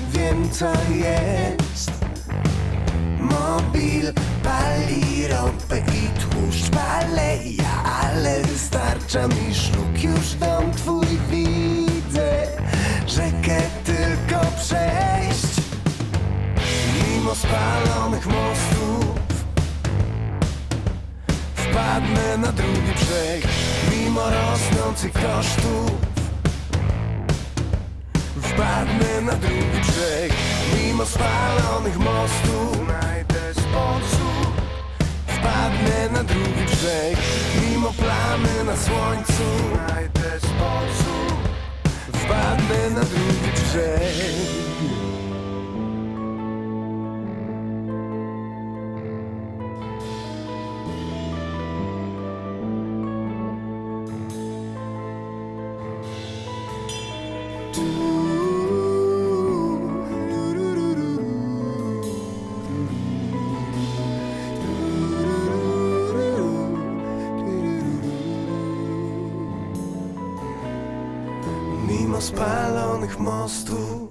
wiem 0.10 0.50
co 0.50 0.72
jest. 0.96 1.92
Mobil 3.20 4.14
pali 4.44 5.28
ropę 5.28 5.80
i 5.80 6.20
tłuszcz 6.20 6.70
paleja 6.70 7.84
Ale 8.04 8.42
wystarcza 8.42 9.28
mi 9.28 9.56
szluk. 9.56 10.04
Już 10.04 10.34
dom 10.34 10.72
twój 10.72 11.08
widzę 11.30 12.48
Rzekę 13.08 13.62
tylko 13.84 14.46
przejść. 14.56 15.54
Mimo 16.96 17.36
spalonych 17.36 18.26
mostów 18.26 19.06
Wpadnę 21.56 22.38
na 22.38 22.52
drugi 22.52 22.92
brzeg 22.96 23.44
Mimo 24.14 24.30
rosnących 24.30 25.14
kosztów. 25.14 25.92
Wpadnę 28.42 29.22
na 29.22 29.34
drugi 29.34 29.80
brzeg 29.82 30.34
Mimo 30.76 31.06
spalonych 31.06 31.98
mostów. 32.00 32.86
Znajdę 32.86 33.54
sposób. 33.54 34.62
Wpadnę 35.28 36.10
na 36.12 36.24
drugi 36.24 36.66
brzeg 36.66 37.18
Mimo 37.62 37.94
plamy 37.94 38.64
na 38.64 38.78
słońcu. 38.78 39.44
Znajdę 39.74 40.40
sposób. 40.40 41.38
Wpadnę 42.14 42.90
na 42.90 43.02
drugi 43.02 43.52
brzeg 43.56 44.44
spalonych 73.04 73.20
mostów 73.20 74.03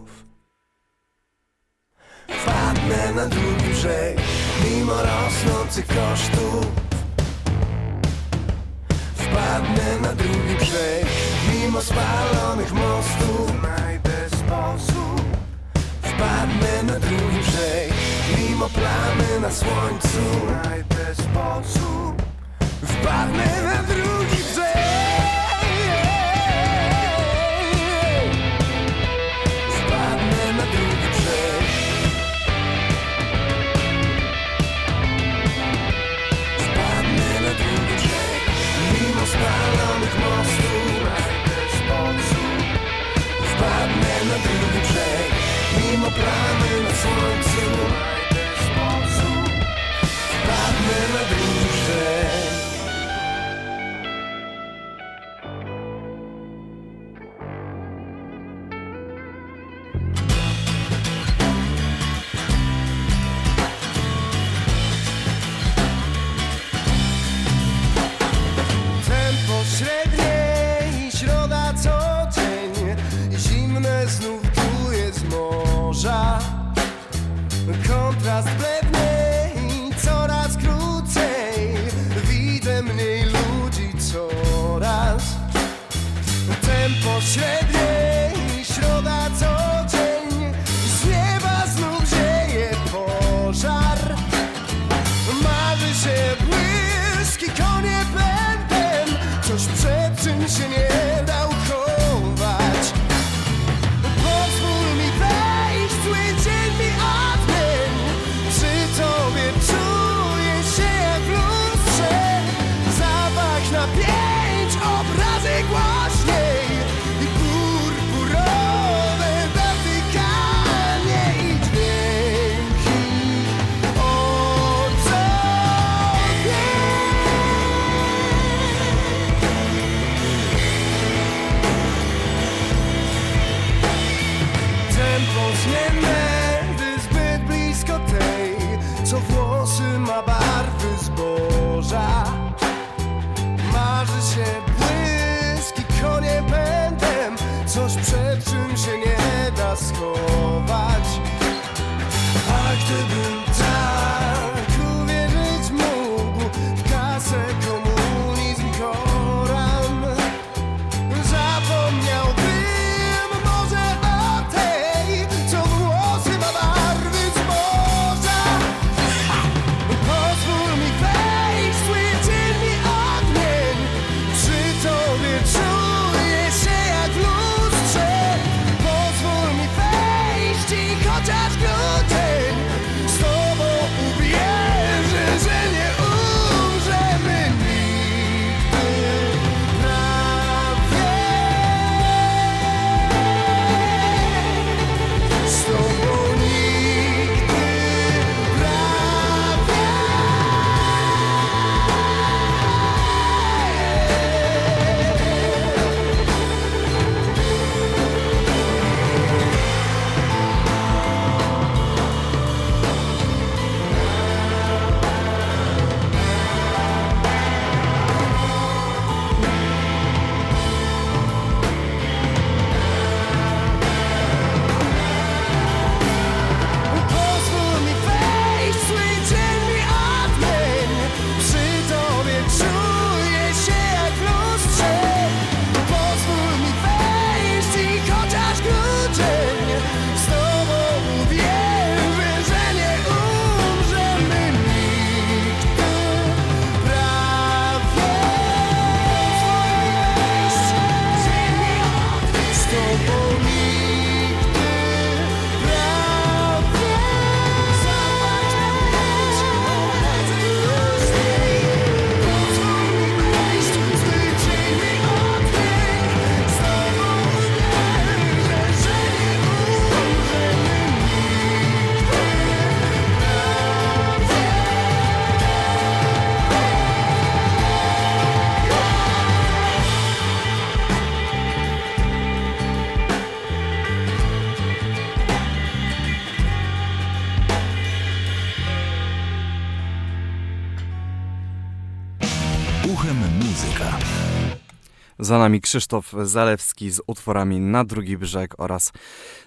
Za 295.23 295.39
nami 295.39 295.61
Krzysztof 295.61 296.13
Zalewski 296.23 296.91
z 296.91 297.01
utworami 297.07 297.61
Na 297.61 297.85
drugi 297.85 298.19
brzeg 298.19 298.55
oraz 298.59 298.93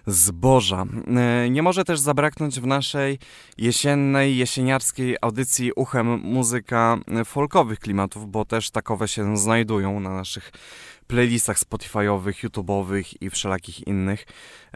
Zboża. 0.08 0.86
E, 1.18 1.50
Nie 1.50 1.62
może 1.64 1.84
też 1.84 2.00
zabraknąć 2.00 2.60
w 2.60 2.68
naszej 2.68 3.20
jesiennej, 3.58 4.38
jesieniarskiej 4.38 5.18
audycji 5.22 5.72
uchem 5.76 6.08
muzyka 6.20 6.98
folkowych 7.26 7.80
klimatów, 7.80 8.32
bo 8.32 8.46
też 8.46 8.72
takowe 8.72 9.08
się 9.08 9.38
znajdują 9.38 10.00
na 10.00 10.10
naszych 10.10 10.52
playlistach 11.08 11.58
Spotify'owych, 11.58 12.34
YouTube'owych 12.44 13.04
i 13.22 13.30
wszelakich 13.30 13.88
innych. 13.88 14.26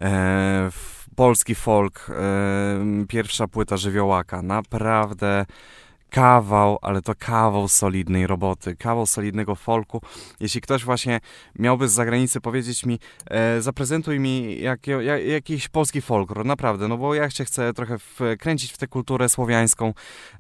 E, 0.02 0.70
polski 1.16 1.56
folk, 1.56 2.08
e, 2.10 3.06
pierwsza 3.08 3.48
płyta 3.48 3.78
Żywiołaka, 3.78 4.42
naprawdę 4.42 5.46
kawał, 6.10 6.78
ale 6.82 7.02
to 7.02 7.14
kawał 7.20 7.68
solidnej 7.68 8.28
roboty, 8.28 8.76
kawał 8.76 9.06
solidnego 9.06 9.56
folku. 9.56 10.02
Jeśli 10.40 10.62
ktoś 10.62 10.86
właśnie 10.86 11.20
miałby 11.56 11.90
z 11.90 11.92
zagranicy 11.92 12.42
powiedzieć 12.42 12.86
mi, 12.86 13.00
e, 13.28 13.62
zaprezentuj 13.62 14.20
mi 14.20 14.62
jak, 14.62 14.80
jakiś 15.26 15.68
polski 15.68 16.02
folklor, 16.02 16.46
naprawdę, 16.46 16.88
no 16.88 16.98
bo 16.98 17.16
ja 17.16 17.30
się 17.30 17.46
chcę 17.46 17.74
trochę 17.74 17.98
wkręcić 18.00 18.72
w 18.72 18.78
tę 18.78 18.88
kulturę 18.88 19.30
słowiańską, 19.30 19.94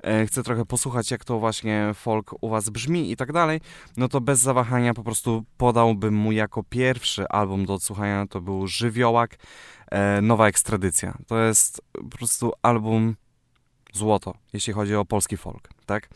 e, 0.03 0.25
chcę 0.25 0.43
trochę 0.43 0.65
posłuchać, 0.65 1.11
jak 1.11 1.25
to 1.25 1.39
właśnie 1.39 1.91
folk 1.95 2.35
u 2.41 2.49
was 2.49 2.69
brzmi 2.69 3.11
i 3.11 3.15
tak 3.15 3.31
dalej, 3.31 3.61
no 3.97 4.07
to 4.07 4.21
bez 4.21 4.39
zawahania 4.39 4.93
po 4.93 5.03
prostu 5.03 5.43
podałbym 5.57 6.13
mu 6.13 6.31
jako 6.31 6.63
pierwszy 6.63 7.27
album 7.27 7.65
do 7.65 7.73
odsłuchania, 7.73 8.25
to 8.27 8.41
był 8.41 8.67
Żywiołak, 8.67 9.37
e, 9.91 10.21
Nowa 10.21 10.47
Ekstradycja. 10.47 11.17
To 11.27 11.39
jest 11.39 11.81
po 11.93 12.17
prostu 12.17 12.51
album 12.61 13.15
złoto, 13.93 14.33
jeśli 14.53 14.73
chodzi 14.73 14.95
o 14.95 15.05
polski 15.05 15.37
folk, 15.37 15.69
tak? 15.85 16.09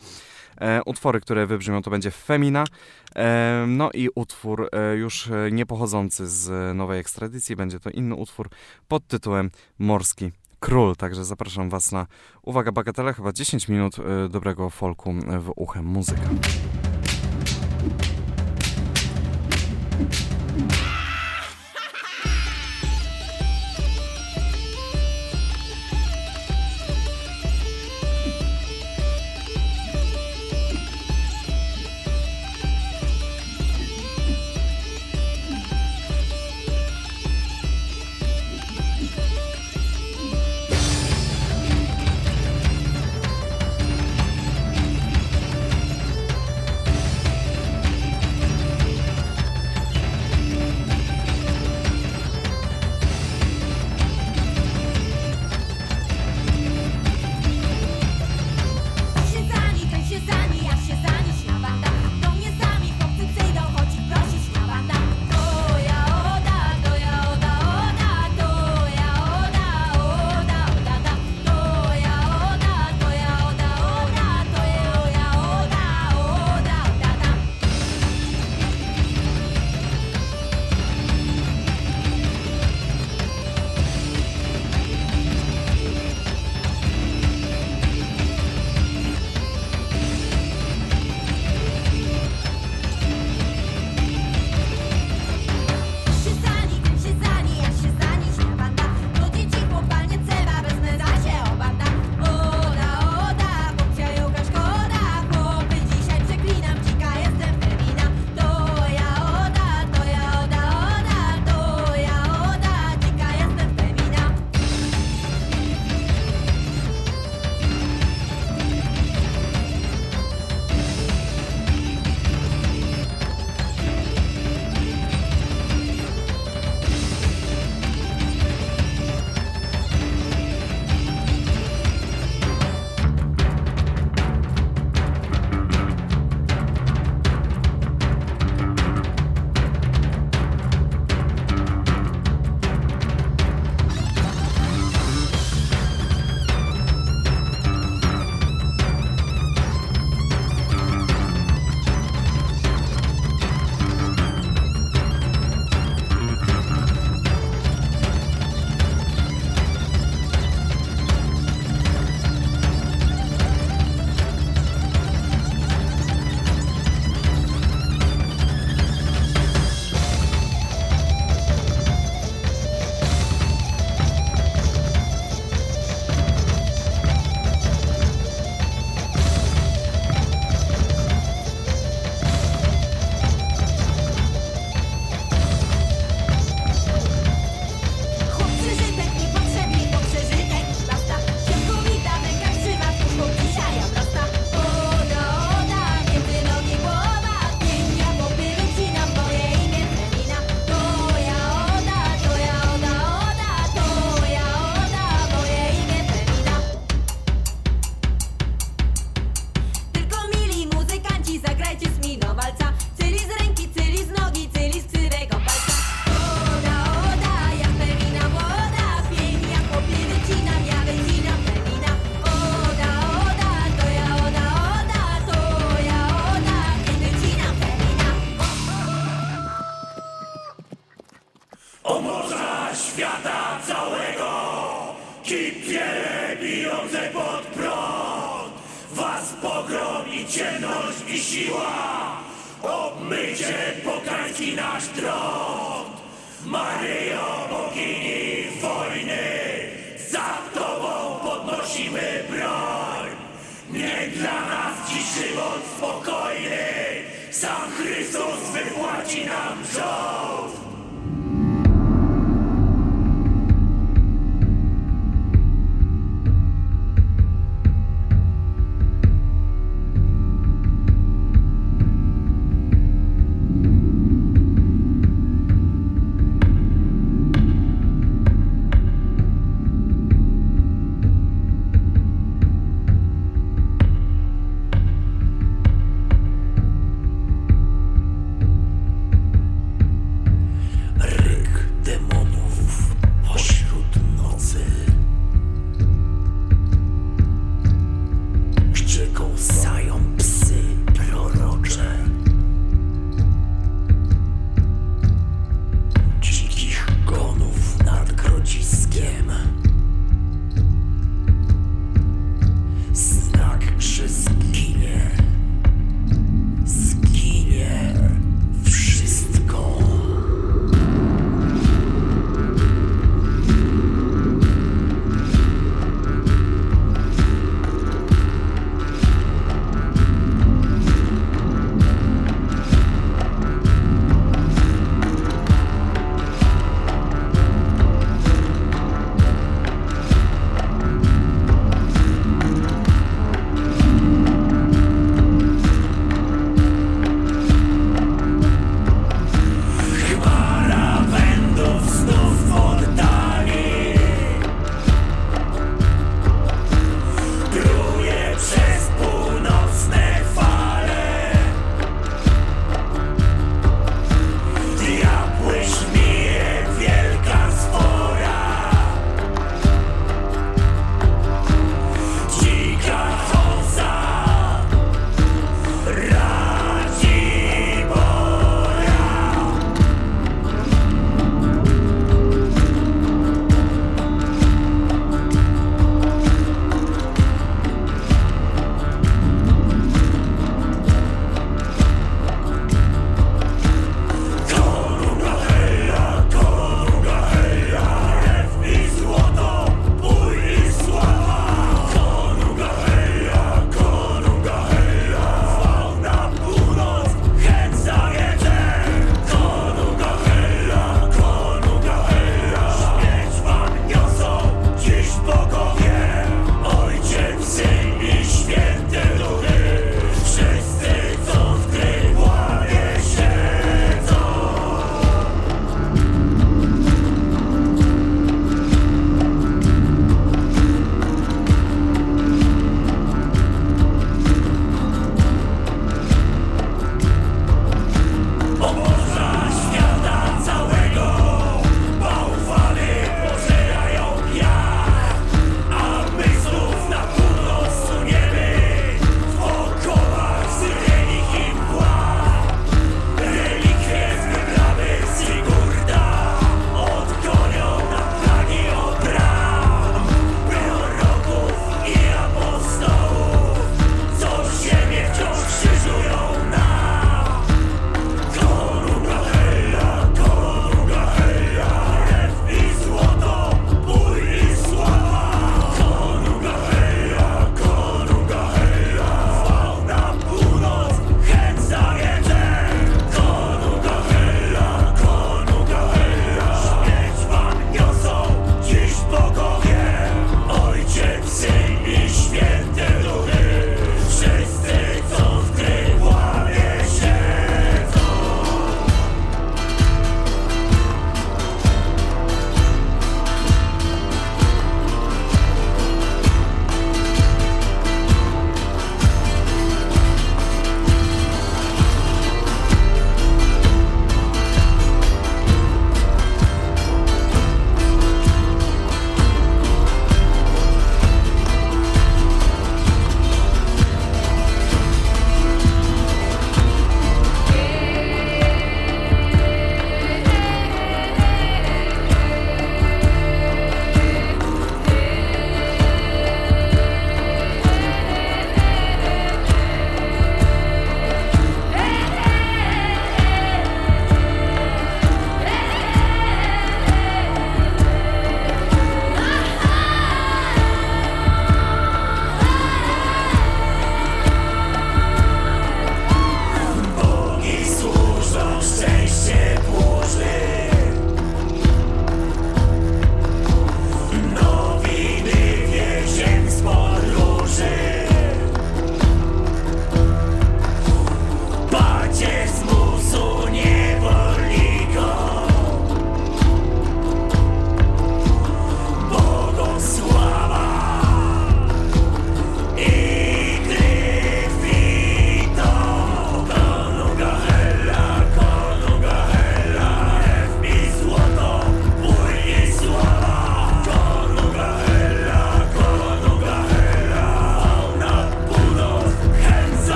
E, 0.60 0.82
utwory, 0.86 1.20
które 1.20 1.46
wybrzmią, 1.46 1.82
to 1.82 1.90
będzie 1.90 2.10
Femina, 2.10 2.64
e, 3.16 3.64
no 3.68 3.90
i 3.94 4.08
utwór 4.14 4.68
e, 4.72 4.96
już 4.96 5.30
e, 5.30 5.50
nie 5.52 5.66
pochodzący 5.66 6.28
z 6.28 6.76
nowej 6.76 7.00
ekstradycji, 7.00 7.56
będzie 7.56 7.80
to 7.80 7.90
inny 7.90 8.14
utwór 8.14 8.48
pod 8.88 9.06
tytułem 9.06 9.50
Morski 9.78 10.30
Król, 10.60 10.96
także 10.96 11.24
zapraszam 11.24 11.70
Was 11.70 11.92
na, 11.92 12.06
uwaga, 12.42 12.72
bagatele, 12.72 13.14
chyba 13.14 13.32
10 13.32 13.68
minut 13.68 13.96
e, 13.98 14.28
dobrego 14.28 14.70
folku 14.70 15.12
w 15.40 15.52
uchem 15.56 15.84
muzyka. 15.84 16.28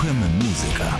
Słuchamy 0.00 0.26
muzyka. 0.28 0.98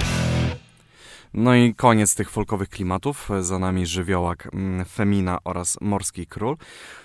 No 1.35 1.55
i 1.55 1.75
koniec 1.75 2.15
tych 2.15 2.31
folkowych 2.31 2.69
klimatów. 2.69 3.29
Za 3.41 3.59
nami 3.59 3.87
żywiołak 3.87 4.49
mm, 4.53 4.85
Femina 4.85 5.39
oraz 5.45 5.79
Morski 5.81 6.27
Król. 6.27 6.57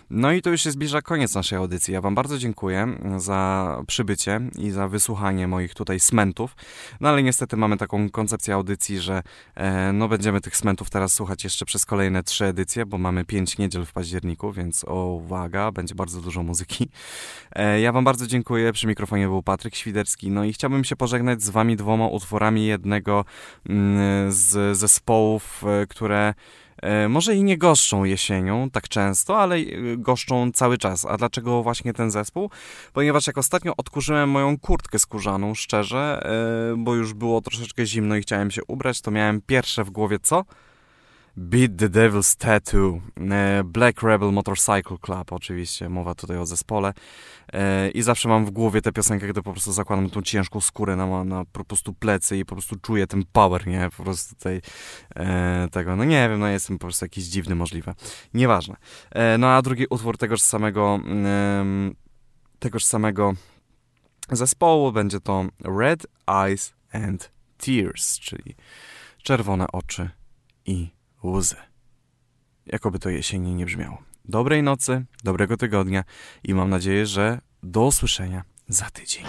No 0.10 0.32
i 0.32 0.42
to 0.42 0.50
już 0.50 0.62
się 0.62 0.72
zbliża 0.72 1.02
koniec 1.02 1.36
naszej 1.36 1.58
audycji. 1.58 1.94
Ja 1.94 2.02
Wam 2.02 2.16
bardzo 2.16 2.38
dziękuję 2.38 2.88
za 3.18 3.82
przybycie 3.88 4.42
i 4.58 4.72
za 4.72 4.88
wysłuchanie 4.88 5.48
moich 5.48 5.74
tutaj 5.74 6.00
smentów. 6.00 6.56
No 7.02 7.10
ale 7.10 7.24
niestety 7.24 7.58
mamy 7.58 7.78
taką 7.78 8.10
koncepcję 8.10 8.54
audycji, 8.54 9.00
że 9.00 9.24
e, 9.56 9.94
no 9.94 10.08
będziemy 10.08 10.42
tych 10.42 10.58
smentów 10.58 10.90
teraz 10.90 11.14
słuchać 11.14 11.44
jeszcze 11.44 11.66
przez 11.66 11.86
kolejne 11.86 12.24
trzy 12.24 12.46
edycje, 12.46 12.86
bo 12.86 12.98
mamy 12.98 13.26
pięć 13.26 13.58
niedziel 13.58 13.86
w 13.86 13.94
październiku, 13.94 14.52
więc 14.52 14.86
o, 14.88 15.06
uwaga, 15.06 15.72
będzie 15.72 15.96
bardzo 15.96 16.22
dużo 16.22 16.44
muzyki. 16.44 16.90
E, 17.52 17.82
ja 17.82 17.92
Wam 17.92 18.04
bardzo 18.04 18.28
dziękuję. 18.28 18.74
Przy 18.74 18.88
mikrofonie 18.88 19.28
był 19.28 19.44
Patryk 19.44 19.76
Świderski. 19.76 20.32
No 20.32 20.44
i 20.44 20.54
chciałbym 20.54 20.84
się 20.84 20.96
pożegnać 20.96 21.44
z 21.44 21.50
Wami 21.50 21.76
dwoma 21.76 22.08
utworami 22.08 22.66
jednego 22.66 23.26
mm, 23.70 24.15
z 24.30 24.78
zespołów, 24.78 25.64
e, 25.64 25.88
które 25.88 26.34
e, 26.82 27.10
może 27.10 27.36
i 27.36 27.44
nie 27.44 27.58
goszczą 27.58 28.04
jesienią 28.04 28.70
tak 28.70 28.90
często, 28.90 29.38
ale 29.38 29.56
e, 29.56 29.62
goszczą 29.98 30.52
cały 30.52 30.78
czas. 30.78 31.06
A 31.06 31.18
dlaczego 31.18 31.64
właśnie 31.64 31.94
ten 31.94 32.12
zespół? 32.12 32.50
Ponieważ 32.94 33.28
jak 33.28 33.38
ostatnio 33.38 33.74
odkurzyłem 33.78 34.30
moją 34.30 34.60
kurtkę 34.60 35.00
skórzaną, 35.00 35.56
szczerze, 35.56 36.22
bo 36.78 36.96
już 36.96 37.14
było 37.14 37.42
troszeczkę 37.42 37.86
zimno 37.86 38.16
i 38.16 38.22
chciałem 38.22 38.52
się 38.52 38.62
ubrać, 38.68 39.02
to 39.02 39.12
miałem 39.12 39.42
pierwsze 39.42 39.84
w 39.84 39.90
głowie 39.90 40.20
co? 40.20 40.46
Beat 41.38 41.72
the 41.78 41.90
Devil's 41.90 42.38
Tattoo, 42.38 43.02
e, 43.32 43.64
Black 43.64 44.04
Rebel 44.04 44.32
Motorcycle 44.32 44.98
Club, 45.02 45.34
oczywiście, 45.34 45.90
mowa 45.90 46.16
tutaj 46.16 46.38
o 46.38 46.46
zespole. 46.46 46.94
E, 47.54 47.90
I 47.90 48.02
zawsze 48.02 48.30
mam 48.30 48.46
w 48.46 48.52
głowie 48.52 48.82
tę 48.82 48.92
piosenkę, 48.92 49.28
gdy 49.28 49.42
po 49.42 49.52
prostu 49.52 49.72
zakładam 49.72 50.10
tą 50.10 50.22
ciężką 50.22 50.62
skórę 50.62 50.96
na, 50.96 51.24
na 51.24 51.46
po 51.46 51.66
prostu 51.66 51.94
plecy 51.94 52.38
i 52.38 52.46
po 52.46 52.56
prostu 52.56 52.76
czuję 52.76 53.08
ten 53.08 53.24
power, 53.32 53.68
nie? 53.68 53.90
Po 53.98 54.04
prostu 54.04 54.36
tutaj 54.36 54.62
e, 55.16 55.68
tego, 55.72 55.96
no 55.96 56.04
nie 56.04 56.30
wiem, 56.30 56.40
no 56.40 56.48
jestem 56.48 56.78
po 56.78 56.86
prostu 56.86 57.06
jakiś 57.06 57.24
dziwny 57.24 57.56
możliwe. 57.56 57.94
Nieważne. 58.34 58.76
No 59.40 59.48
a 59.48 59.62
drugi 59.62 59.86
utwór 59.90 60.18
tegoż 60.18 60.42
samego, 60.42 61.00
tegoż 62.60 62.86
samego 62.86 63.34
zespołu 64.32 64.92
będzie 64.92 65.20
to 65.20 65.46
Red 65.80 66.08
Eyes 66.28 66.74
and 66.92 67.32
Tears, 67.58 68.20
czyli 68.20 68.56
czerwone 69.24 69.68
oczy 69.72 70.10
i 70.66 70.95
łzy. 71.32 71.56
Jakoby 72.66 73.00
to 73.00 73.10
jesiennie 73.10 73.56
nie 73.56 73.66
brzmiało. 73.66 73.98
Dobrej 74.26 74.64
nocy, 74.64 75.06
dobrego 75.24 75.58
tygodnia 75.58 76.04
i 76.44 76.54
mam 76.54 76.70
nadzieję, 76.70 77.06
że 77.06 77.42
do 77.64 77.86
usłyszenia 77.86 78.44
za 78.68 78.90
tydzień. 78.90 79.26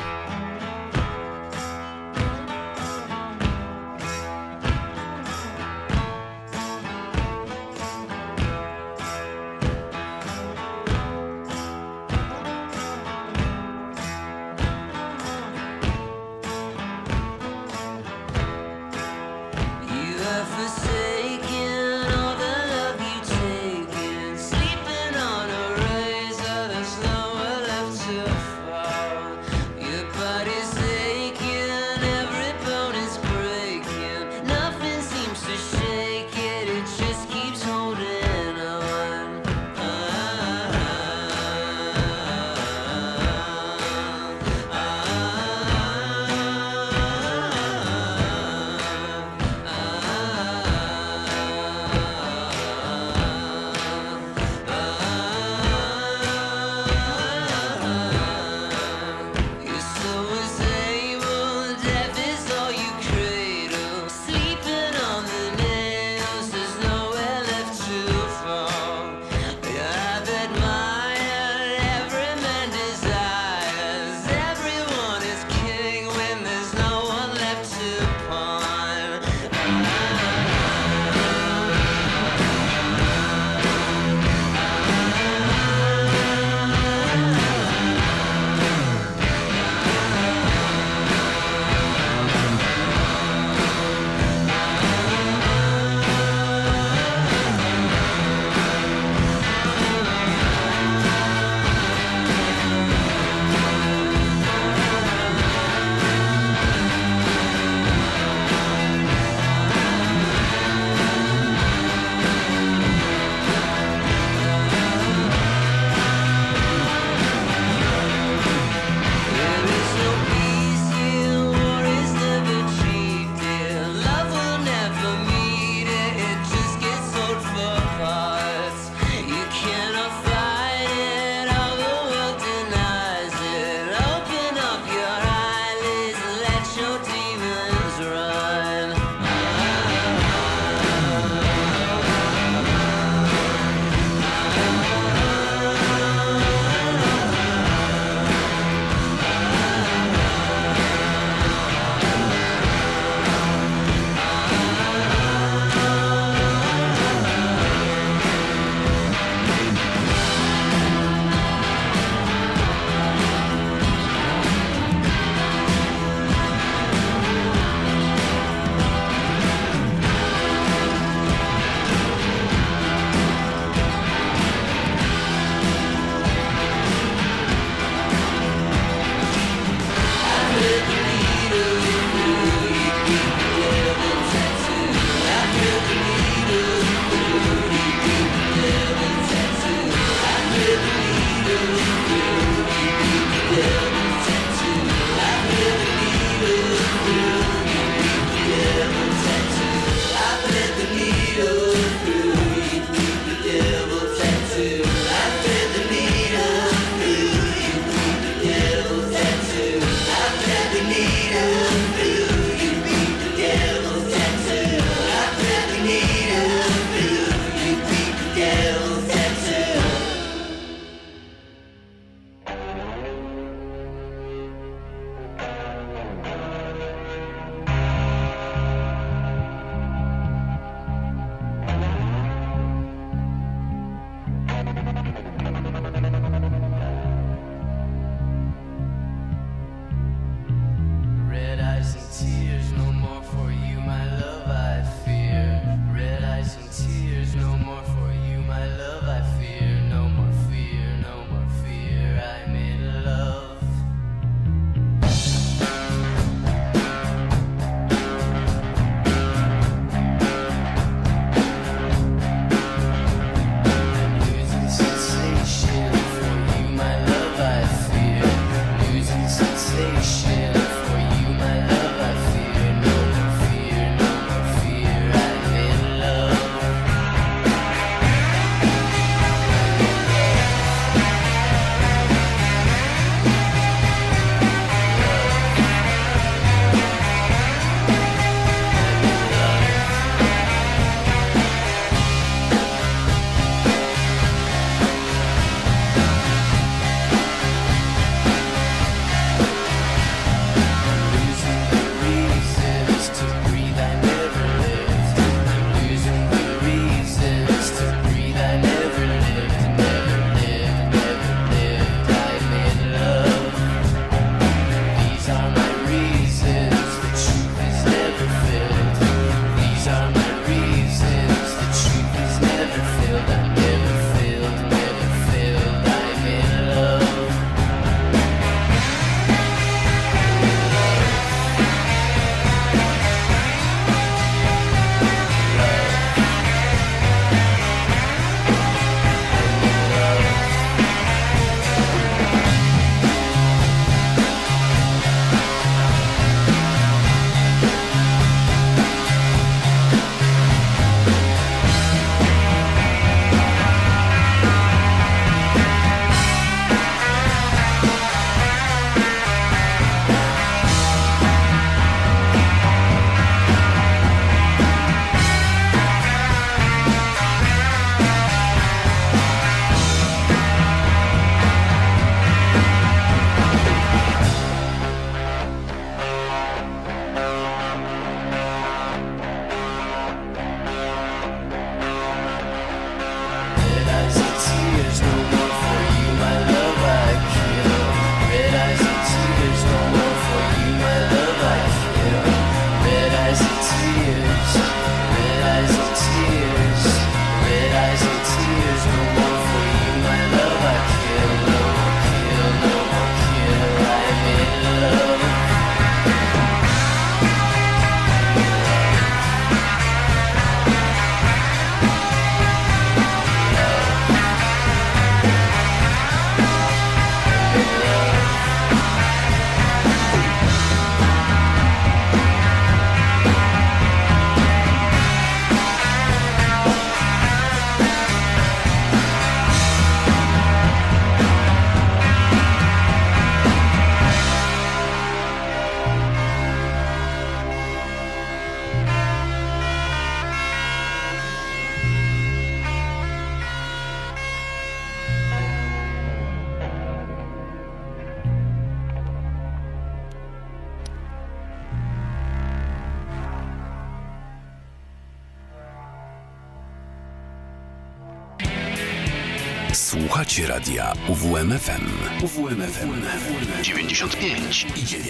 UWMFM. 464.07 464.37
UWMFM 464.37 464.53
95 464.53 464.95
i 464.95 464.99
9. 464.99 465.06